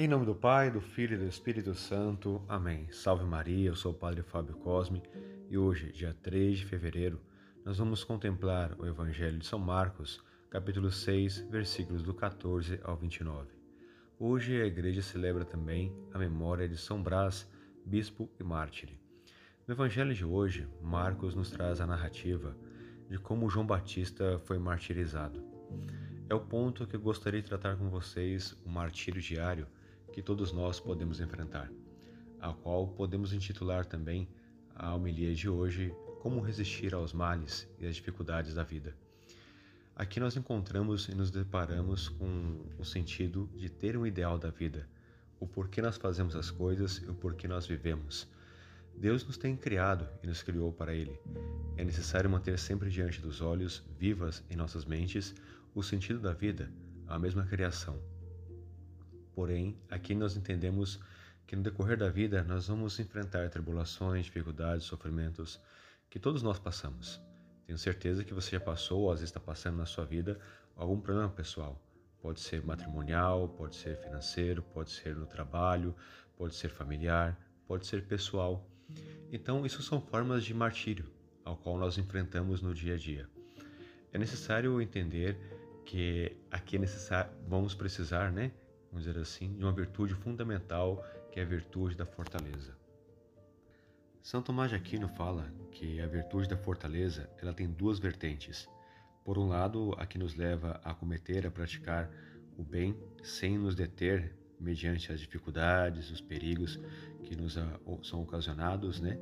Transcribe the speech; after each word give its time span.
Em 0.00 0.06
nome 0.06 0.24
do 0.24 0.32
Pai, 0.32 0.70
do 0.70 0.80
Filho 0.80 1.14
e 1.14 1.18
do 1.18 1.26
Espírito 1.26 1.74
Santo. 1.74 2.40
Amém. 2.48 2.86
Salve 2.92 3.24
Maria, 3.24 3.70
eu 3.70 3.74
sou 3.74 3.90
o 3.90 3.94
Padre 3.96 4.22
Fábio 4.22 4.54
Cosme 4.54 5.02
e 5.50 5.58
hoje, 5.58 5.90
dia 5.90 6.14
3 6.22 6.60
de 6.60 6.66
fevereiro, 6.66 7.20
nós 7.64 7.78
vamos 7.78 8.04
contemplar 8.04 8.76
o 8.78 8.86
Evangelho 8.86 9.38
de 9.38 9.44
São 9.44 9.58
Marcos, 9.58 10.22
capítulo 10.50 10.88
6, 10.88 11.48
versículos 11.50 12.04
do 12.04 12.14
14 12.14 12.78
ao 12.84 12.96
29. 12.96 13.48
Hoje 14.20 14.62
a 14.62 14.66
igreja 14.66 15.02
celebra 15.02 15.44
também 15.44 15.92
a 16.14 16.18
memória 16.18 16.68
de 16.68 16.76
São 16.76 17.02
Brás, 17.02 17.50
bispo 17.84 18.30
e 18.38 18.44
mártire. 18.44 19.00
No 19.66 19.74
Evangelho 19.74 20.14
de 20.14 20.24
hoje, 20.24 20.68
Marcos 20.80 21.34
nos 21.34 21.50
traz 21.50 21.80
a 21.80 21.86
narrativa 21.88 22.56
de 23.10 23.18
como 23.18 23.50
João 23.50 23.66
Batista 23.66 24.38
foi 24.44 24.60
martirizado. 24.60 25.42
É 26.30 26.34
o 26.36 26.40
ponto 26.40 26.86
que 26.86 26.94
eu 26.94 27.00
gostaria 27.00 27.42
de 27.42 27.48
tratar 27.48 27.76
com 27.76 27.90
vocês, 27.90 28.52
o 28.64 28.68
martírio 28.68 29.20
diário 29.20 29.66
que 30.12 30.22
todos 30.22 30.52
nós 30.52 30.80
podemos 30.80 31.20
enfrentar, 31.20 31.70
a 32.40 32.52
qual 32.52 32.88
podemos 32.88 33.32
intitular 33.32 33.84
também 33.84 34.28
a 34.74 34.94
homilia 34.94 35.34
de 35.34 35.48
hoje 35.48 35.94
Como 36.20 36.40
resistir 36.40 36.94
aos 36.94 37.12
males 37.12 37.68
e 37.78 37.86
às 37.86 37.94
dificuldades 37.94 38.54
da 38.54 38.64
vida. 38.64 38.94
Aqui 39.94 40.18
nós 40.18 40.36
encontramos 40.36 41.08
e 41.08 41.14
nos 41.14 41.30
deparamos 41.30 42.08
com 42.08 42.60
o 42.78 42.84
sentido 42.84 43.48
de 43.54 43.68
ter 43.68 43.96
um 43.96 44.04
ideal 44.04 44.36
da 44.36 44.50
vida, 44.50 44.88
o 45.40 45.46
porquê 45.46 45.80
nós 45.80 45.96
fazemos 45.96 46.34
as 46.34 46.50
coisas 46.50 46.98
e 46.98 47.10
o 47.10 47.14
porquê 47.14 47.46
nós 47.46 47.66
vivemos. 47.66 48.28
Deus 48.96 49.24
nos 49.24 49.36
tem 49.36 49.56
criado 49.56 50.08
e 50.22 50.26
nos 50.26 50.42
criou 50.42 50.72
para 50.72 50.92
Ele. 50.92 51.18
É 51.76 51.84
necessário 51.84 52.28
manter 52.28 52.58
sempre 52.58 52.90
diante 52.90 53.20
dos 53.20 53.40
olhos, 53.40 53.84
vivas 53.96 54.42
em 54.50 54.56
nossas 54.56 54.84
mentes, 54.84 55.34
o 55.74 55.82
sentido 55.82 56.18
da 56.18 56.32
vida, 56.32 56.70
a 57.06 57.18
mesma 57.18 57.44
criação, 57.44 58.00
Porém, 59.38 59.76
aqui 59.88 60.16
nós 60.16 60.36
entendemos 60.36 60.98
que 61.46 61.54
no 61.54 61.62
decorrer 61.62 61.96
da 61.96 62.08
vida 62.08 62.42
nós 62.42 62.66
vamos 62.66 62.98
enfrentar 62.98 63.48
tribulações, 63.48 64.24
dificuldades, 64.24 64.84
sofrimentos 64.84 65.60
que 66.10 66.18
todos 66.18 66.42
nós 66.42 66.58
passamos. 66.58 67.20
Tenho 67.64 67.78
certeza 67.78 68.24
que 68.24 68.34
você 68.34 68.56
já 68.56 68.60
passou 68.60 69.02
ou 69.02 69.12
às 69.12 69.20
vezes 69.20 69.30
está 69.30 69.38
passando 69.38 69.76
na 69.76 69.86
sua 69.86 70.04
vida 70.04 70.40
algum 70.74 71.00
problema 71.00 71.28
pessoal. 71.28 71.80
Pode 72.20 72.40
ser 72.40 72.66
matrimonial, 72.66 73.48
pode 73.50 73.76
ser 73.76 73.96
financeiro, 73.98 74.60
pode 74.60 74.90
ser 74.90 75.14
no 75.14 75.24
trabalho, 75.24 75.94
pode 76.36 76.56
ser 76.56 76.68
familiar, 76.68 77.38
pode 77.64 77.86
ser 77.86 78.02
pessoal. 78.06 78.68
Então, 79.30 79.64
isso 79.64 79.84
são 79.84 80.00
formas 80.00 80.42
de 80.42 80.52
martírio 80.52 81.04
ao 81.44 81.56
qual 81.56 81.78
nós 81.78 81.96
enfrentamos 81.96 82.60
no 82.60 82.74
dia 82.74 82.94
a 82.94 82.98
dia. 82.98 83.28
É 84.12 84.18
necessário 84.18 84.82
entender 84.82 85.38
que 85.86 86.36
aqui 86.50 86.74
é 86.74 86.80
necessário, 86.80 87.30
vamos 87.46 87.72
precisar, 87.72 88.32
né, 88.32 88.50
vamos 88.90 89.06
dizer 89.06 89.20
assim, 89.20 89.54
de 89.54 89.62
uma 89.62 89.72
virtude 89.72 90.14
fundamental 90.14 91.04
que 91.30 91.40
é 91.40 91.42
a 91.42 91.46
virtude 91.46 91.96
da 91.96 92.06
fortaleza. 92.06 92.76
São 94.22 94.42
Tomás 94.42 94.70
de 94.70 94.76
Aquino 94.76 95.08
fala 95.08 95.50
que 95.70 96.00
a 96.00 96.06
virtude 96.06 96.48
da 96.48 96.56
fortaleza 96.56 97.30
ela 97.40 97.54
tem 97.54 97.66
duas 97.66 97.98
vertentes. 97.98 98.68
Por 99.24 99.38
um 99.38 99.48
lado, 99.48 99.94
a 99.98 100.06
que 100.06 100.18
nos 100.18 100.34
leva 100.34 100.80
a 100.84 100.92
cometer, 100.94 101.46
a 101.46 101.50
praticar 101.50 102.10
o 102.56 102.62
bem 102.62 102.96
sem 103.22 103.56
nos 103.56 103.74
deter 103.74 104.36
mediante 104.58 105.12
as 105.12 105.20
dificuldades, 105.20 106.10
os 106.10 106.20
perigos 106.20 106.78
que 107.22 107.36
nos 107.36 107.56
são 108.02 108.22
ocasionados, 108.22 109.00
né? 109.00 109.18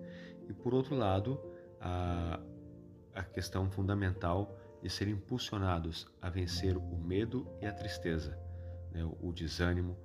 E 0.49 0.53
por 0.53 0.73
outro 0.73 0.95
lado, 0.95 1.41
a, 1.81 2.41
a 3.15 3.23
questão 3.23 3.71
fundamental 3.71 4.59
de 4.83 4.89
ser 4.89 5.09
impulsionados 5.09 6.07
a 6.23 6.31
vencer 6.31 6.77
o 6.77 6.97
medo 6.97 7.47
e 7.61 7.67
a 7.67 7.73
tristeza, 7.73 8.39
né, 8.97 9.05
o 9.21 9.31
desânimo, 9.33 9.97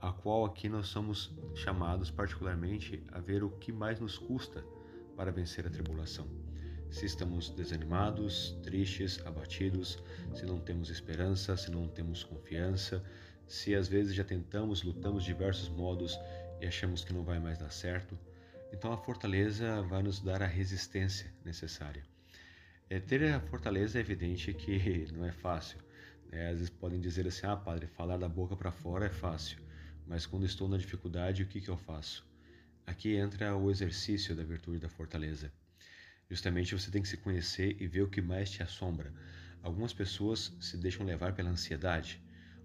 a 0.00 0.12
qual 0.12 0.44
aqui 0.44 0.68
nós 0.68 0.88
somos 0.88 1.32
chamados 1.54 2.10
particularmente 2.10 3.02
a 3.12 3.20
ver 3.20 3.44
o 3.44 3.50
que 3.50 3.70
mais 3.70 4.00
nos 4.00 4.18
custa 4.18 4.64
para 5.16 5.30
vencer 5.30 5.66
a 5.66 5.70
tribulação. 5.70 6.26
Se 6.90 7.06
estamos 7.06 7.50
desanimados, 7.50 8.58
tristes, 8.64 9.24
abatidos, 9.24 10.02
se 10.34 10.44
não 10.44 10.58
temos 10.58 10.90
esperança, 10.90 11.56
se 11.56 11.70
não 11.70 11.86
temos 11.86 12.24
confiança, 12.24 13.04
se 13.46 13.74
às 13.74 13.86
vezes 13.86 14.14
já 14.14 14.24
tentamos, 14.24 14.82
lutamos 14.82 15.22
de 15.22 15.32
diversos 15.32 15.68
modos 15.68 16.18
e 16.60 16.66
achamos 16.66 17.04
que 17.04 17.12
não 17.12 17.22
vai 17.22 17.38
mais 17.38 17.58
dar 17.58 17.70
certo, 17.70 18.18
então 18.72 18.92
a 18.92 18.96
fortaleza 18.96 19.82
vai 19.82 20.02
nos 20.02 20.20
dar 20.20 20.42
a 20.42 20.46
resistência 20.46 21.32
necessária. 21.44 22.02
É, 22.88 22.98
ter 22.98 23.22
a 23.32 23.40
fortaleza 23.40 23.98
é 23.98 24.00
evidente 24.00 24.52
que 24.52 25.06
não 25.14 25.24
é 25.24 25.30
fácil, 25.30 25.78
é, 26.32 26.48
às 26.48 26.58
vezes 26.58 26.70
podem 26.70 27.00
dizer 27.00 27.26
assim: 27.26 27.46
ah, 27.46 27.56
padre, 27.56 27.86
falar 27.86 28.16
da 28.16 28.28
boca 28.28 28.56
para 28.56 28.70
fora 28.70 29.06
é 29.06 29.10
fácil, 29.10 29.58
mas 30.06 30.26
quando 30.26 30.46
estou 30.46 30.68
na 30.68 30.76
dificuldade, 30.76 31.42
o 31.42 31.46
que, 31.46 31.60
que 31.60 31.68
eu 31.68 31.76
faço? 31.76 32.28
Aqui 32.86 33.14
entra 33.14 33.56
o 33.56 33.70
exercício 33.70 34.34
da 34.34 34.42
virtude 34.42 34.78
da 34.78 34.88
fortaleza. 34.88 35.52
Justamente 36.28 36.74
você 36.74 36.90
tem 36.90 37.02
que 37.02 37.08
se 37.08 37.16
conhecer 37.16 37.76
e 37.80 37.86
ver 37.86 38.02
o 38.02 38.08
que 38.08 38.22
mais 38.22 38.50
te 38.50 38.62
assombra. 38.62 39.12
Algumas 39.62 39.92
pessoas 39.92 40.56
se 40.60 40.76
deixam 40.76 41.04
levar 41.04 41.34
pela 41.34 41.50
ansiedade, 41.50 42.22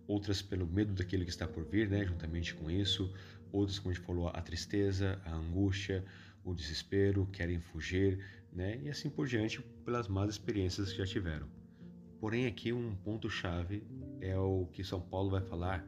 outras 0.07 0.41
pelo 0.41 0.67
medo 0.67 0.93
daquilo 0.93 1.23
que 1.23 1.29
está 1.29 1.47
por 1.47 1.65
vir, 1.65 1.89
né, 1.89 2.05
juntamente 2.05 2.53
com 2.53 2.69
isso, 2.69 3.11
outras, 3.51 3.79
como 3.79 3.91
a 3.91 3.93
gente 3.93 4.05
falou, 4.05 4.27
a 4.27 4.41
tristeza, 4.41 5.19
a 5.25 5.33
angústia, 5.33 6.05
o 6.43 6.53
desespero, 6.53 7.25
querem 7.27 7.59
fugir, 7.59 8.23
né, 8.53 8.79
e 8.81 8.89
assim 8.89 9.09
por 9.09 9.27
diante, 9.27 9.61
pelas 9.83 10.07
más 10.07 10.29
experiências 10.29 10.91
que 10.91 10.99
já 10.99 11.05
tiveram. 11.05 11.64
Porém, 12.25 12.47
aqui 12.47 12.73
um 12.73 12.95
ponto-chave 12.95 13.83
é 14.19 14.35
o 14.35 14.67
que 14.73 14.83
São 14.83 14.99
Paulo 14.99 15.29
vai 15.29 15.41
falar 15.41 15.85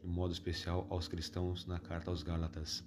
de 0.00 0.06
modo 0.06 0.32
especial 0.32 0.86
aos 0.88 1.08
cristãos 1.08 1.66
na 1.66 1.80
carta 1.80 2.12
aos 2.12 2.22
Gálatas. 2.22 2.84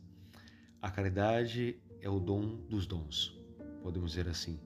A 0.81 0.89
caridade 0.89 1.77
é 1.99 2.07
o 2.07 2.17
dom 2.17 2.55
dos 2.69 2.85
dons, 2.85 3.37
podemos 3.81 4.11
dizer 4.11 4.29
assim. 4.29 4.57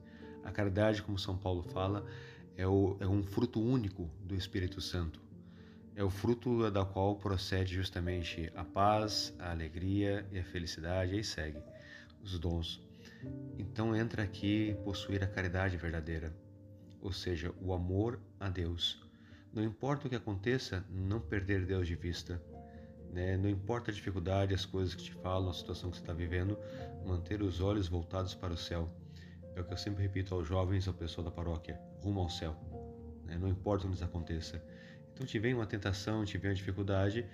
A 0.44 0.52
caridade, 0.52 1.02
como 1.02 1.18
São 1.18 1.36
Paulo 1.36 1.64
fala, 1.64 2.06
é, 2.56 2.64
o, 2.64 2.96
é 3.00 3.08
um 3.08 3.24
fruto 3.24 3.60
único 3.60 4.08
do 4.22 4.36
Espírito 4.36 4.80
Santo. 4.80 5.20
É 5.96 6.04
o 6.04 6.08
fruto 6.08 6.70
da 6.70 6.84
qual 6.84 7.16
procede 7.16 7.74
justamente 7.74 8.52
a 8.54 8.62
paz, 8.62 9.34
a 9.40 9.50
alegria 9.50 10.24
e 10.30 10.38
a 10.38 10.44
felicidade, 10.44 11.12
e 11.12 11.16
aí 11.16 11.24
segue 11.24 11.58
os 12.22 12.38
dons. 12.38 12.80
Então 13.58 13.96
entra 13.96 14.22
aqui 14.22 14.76
possuir 14.84 15.24
a 15.24 15.26
caridade 15.26 15.76
verdadeira 15.76 16.32
ou 17.00 17.12
seja, 17.12 17.52
o 17.60 17.72
amor 17.72 18.20
a 18.38 18.48
Deus. 18.48 19.00
Não 19.52 19.62
importa 19.62 20.06
o 20.06 20.10
que 20.10 20.16
aconteça, 20.16 20.84
não 20.90 21.20
perder 21.20 21.64
Deus 21.64 21.86
de 21.86 21.94
vista. 21.94 22.40
Né? 23.12 23.36
Não 23.36 23.48
importa 23.48 23.90
a 23.90 23.94
dificuldade, 23.94 24.54
as 24.54 24.66
coisas 24.66 24.94
que 24.94 25.04
te 25.04 25.12
falam, 25.12 25.50
a 25.50 25.54
situação 25.54 25.90
que 25.90 25.96
você 25.96 26.02
está 26.02 26.12
vivendo, 26.12 26.58
manter 27.06 27.42
os 27.42 27.60
olhos 27.60 27.88
voltados 27.88 28.34
para 28.34 28.52
o 28.52 28.56
céu. 28.56 28.90
É 29.56 29.60
o 29.60 29.64
que 29.64 29.72
eu 29.72 29.78
sempre 29.78 30.02
repito 30.02 30.34
aos 30.34 30.46
jovens, 30.46 30.86
ao 30.86 30.94
pessoal 30.94 31.24
da 31.24 31.30
paróquia: 31.30 31.80
rumo 32.02 32.20
ao 32.20 32.28
céu. 32.28 32.56
Né? 33.24 33.38
Não 33.38 33.48
importa 33.48 33.84
o 33.84 33.88
que 33.88 33.94
nos 33.94 34.02
aconteça. 34.02 34.62
Então, 35.12 35.26
te 35.26 35.38
vem 35.38 35.54
uma 35.54 35.66
tentação, 35.66 36.24
te 36.24 36.38
vem 36.38 36.50
uma 36.50 36.54
dificuldade, 36.54 37.26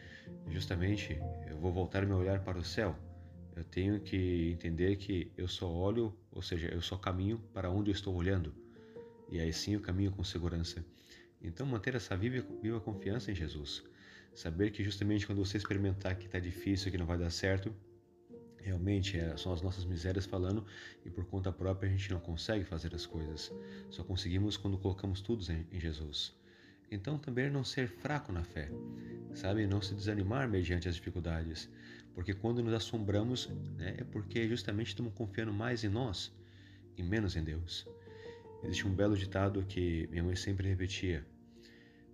justamente 0.49 1.21
eu 1.47 1.59
vou 1.59 1.71
voltar 1.71 2.07
meu 2.07 2.17
olhar 2.17 2.41
para 2.41 2.59
o 2.59 2.65
céu. 2.65 2.97
Eu 3.55 3.63
tenho 3.63 4.01
que 4.01 4.53
entender 4.53 4.97
que 4.97 5.31
eu 5.37 5.47
só 5.47 5.71
olho, 5.71 6.17
ou 6.33 6.41
seja, 6.41 6.69
eu 6.69 6.81
só 6.81 6.97
caminho 6.97 7.39
para 7.53 7.71
onde 7.71 7.91
eu 7.91 7.95
estou 7.95 8.15
olhando 8.15 8.55
e 9.31 9.41
aí 9.41 9.53
sim 9.53 9.77
o 9.77 9.81
caminho 9.81 10.13
com 10.13 10.23
segurança. 10.23 10.85
Então, 11.43 11.67
manter 11.67 11.95
essa 11.95 12.17
viva, 12.17 12.47
viva 12.63 12.81
confiança 12.81 13.31
em 13.31 13.35
Jesus. 13.35 13.83
Saber 14.35 14.71
que 14.71 14.83
justamente 14.83 15.27
quando 15.27 15.45
você 15.45 15.57
experimentar 15.57 16.17
que 16.17 16.27
está 16.27 16.39
difícil, 16.39 16.91
que 16.91 16.99
não 16.99 17.07
vai 17.07 17.19
dar 17.19 17.31
certo, 17.31 17.75
realmente 18.65 19.19
é, 19.19 19.37
são 19.37 19.53
as 19.53 19.61
nossas 19.61 19.85
misérias 19.85 20.25
falando 20.25 20.65
e 21.05 21.11
por 21.11 21.27
conta 21.27 21.53
própria 21.53 21.89
a 21.89 21.93
gente 21.93 22.11
não 22.11 22.19
consegue 22.19 22.65
fazer 22.65 22.95
as 22.95 23.05
coisas. 23.05 23.53
Só 23.91 24.03
conseguimos 24.03 24.57
quando 24.57 24.79
colocamos 24.79 25.21
tudo 25.21 25.45
em, 25.71 25.79
Jesus. 25.79 26.35
Então, 26.91 27.19
também 27.19 27.51
não 27.51 27.63
ser 27.63 27.89
fraco 27.89 28.33
na 28.33 28.43
fé, 28.43 28.71
sabe? 29.35 29.67
Não 29.67 29.83
se 29.83 29.95
desanimar 29.95 30.49
mediante 30.49 30.89
as 30.89 30.95
dificuldades, 30.95 31.69
porque 32.15 32.33
quando 32.33 32.63
nos 32.63 32.73
assombramos, 32.73 33.49
né, 33.77 33.97
é 33.99 34.05
porque 34.05 34.49
justamente 34.49 34.89
estamos 34.89 35.13
confiando 35.13 35.53
mais 35.53 35.85
em 35.85 35.89
nós 35.89 36.33
e 36.97 37.03
menos 37.03 37.37
em 37.37 37.45
Deus. 37.45 37.87
Existe 38.65 38.89
um 38.89 38.95
belo 38.95 39.17
ditado 39.17 39.63
que 39.65 40.09
minha 40.11 40.23
mãe 40.23 40.35
sempre 40.35 40.69
repetia: 40.69 41.25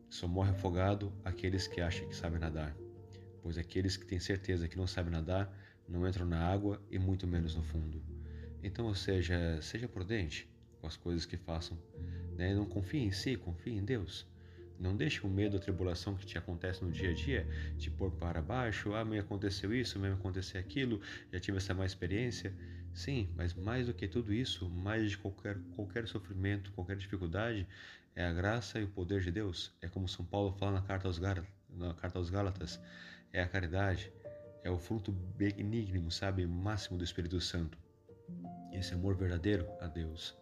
só 0.09 0.27
morre 0.27 0.51
afogado 0.51 1.13
aqueles 1.25 1.67
que 1.67 1.81
acham 1.81 2.09
que 2.09 2.15
sabem 2.15 2.41
nadar, 2.41 2.77
pois 3.43 3.57
aqueles 3.57 3.97
que 3.97 4.05
têm 4.05 4.19
certeza 4.19 4.67
que 4.67 4.77
não 4.77 4.87
sabem 4.87 5.13
nadar 5.13 5.57
não 5.89 6.07
entram 6.07 6.27
na 6.27 6.41
água 6.41 6.83
e 6.91 6.99
muito 6.99 7.27
menos 7.27 7.55
no 7.55 7.63
fundo. 7.63 8.03
Então, 8.63 8.87
ou 8.87 8.95
seja, 8.95 9.61
seja 9.63 9.89
prudente 9.89 10.49
com 10.81 10.87
as 10.87 10.97
coisas 10.97 11.25
que 11.25 11.37
façam. 11.37 11.79
Né? 12.37 12.55
Não 12.55 12.67
confie 12.67 13.01
em 13.01 13.11
si, 13.11 13.37
confie 13.37 13.73
em 13.73 13.85
Deus. 13.85 14.27
Não 14.79 14.97
deixe 14.97 15.27
o 15.27 15.29
medo, 15.29 15.57
a 15.57 15.61
tribulação 15.61 16.17
que 16.17 16.25
te 16.25 16.39
acontece 16.39 16.83
no 16.83 16.91
dia 16.91 17.11
a 17.11 17.13
dia 17.13 17.47
te 17.77 17.91
pôr 17.91 18.11
para 18.13 18.41
baixo. 18.41 18.95
Ah, 18.95 19.05
me 19.05 19.19
aconteceu 19.19 19.75
isso, 19.75 19.99
me 19.99 20.09
aconteceu 20.09 20.59
aquilo, 20.59 21.01
já 21.31 21.39
tive 21.39 21.59
essa 21.59 21.75
má 21.75 21.85
experiência. 21.85 22.55
Sim, 22.95 23.29
mas 23.37 23.55
mais 23.55 23.87
do 23.87 23.95
que 23.95 24.09
tudo 24.09 24.33
isso, 24.33 24.69
mais 24.69 25.11
de 25.11 25.19
qualquer, 25.19 25.59
qualquer 25.75 26.07
sofrimento, 26.07 26.73
qualquer 26.73 26.97
dificuldade, 26.97 27.67
é 28.15 28.25
a 28.25 28.33
graça 28.33 28.79
e 28.79 28.85
o 28.85 28.89
poder 28.89 29.21
de 29.21 29.31
Deus. 29.31 29.73
É 29.81 29.89
como 29.89 30.09
São 30.09 30.25
Paulo 30.25 30.53
fala 30.53 30.73
na 30.73 30.83
carta 30.83 31.09
aos, 31.09 31.19
na 31.19 31.95
carta 31.95 32.19
aos 32.19 32.31
Gálatas. 32.31 32.81
É 33.33 33.43
a 33.43 33.49
caridade, 33.49 34.13
é 34.65 34.71
o 34.71 34.79
fruto 34.79 35.13
benigno, 35.13 36.11
sabe, 36.11 36.47
máximo 36.47 36.99
do 36.99 37.05
Espírito 37.05 37.41
Santo. 37.41 37.79
Esse 38.73 38.95
amor 38.95 39.17
verdadeiro 39.17 39.67
a 39.81 39.87
Deus. 39.87 40.37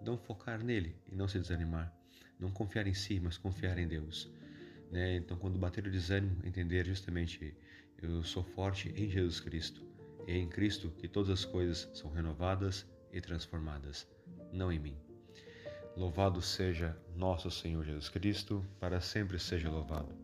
Então 0.00 0.18
focar 0.18 0.62
nele 0.62 0.96
e 1.10 1.14
não 1.14 1.28
se 1.28 1.38
desanimar. 1.38 1.92
Não 2.38 2.50
confiar 2.50 2.86
em 2.86 2.94
si, 2.94 3.20
mas 3.20 3.38
confiar 3.38 3.78
em 3.78 3.86
Deus. 3.86 4.30
Né? 4.90 5.16
Então 5.16 5.38
quando 5.38 5.58
bater 5.58 5.86
o 5.86 5.90
desânimo, 5.90 6.40
entender 6.44 6.84
justamente 6.84 7.56
eu 8.02 8.22
sou 8.22 8.42
forte 8.42 8.90
em 8.90 9.08
Jesus 9.08 9.40
Cristo. 9.40 9.93
É 10.26 10.36
em 10.36 10.48
Cristo 10.48 10.90
que 10.98 11.08
todas 11.08 11.30
as 11.30 11.44
coisas 11.44 11.88
são 11.92 12.10
renovadas 12.10 12.86
e 13.12 13.20
transformadas, 13.20 14.06
não 14.52 14.72
em 14.72 14.78
mim. 14.78 14.96
Louvado 15.96 16.40
seja 16.40 16.96
nosso 17.14 17.50
Senhor 17.50 17.84
Jesus 17.84 18.08
Cristo, 18.08 18.64
para 18.80 19.00
sempre 19.00 19.38
seja 19.38 19.70
louvado. 19.70 20.23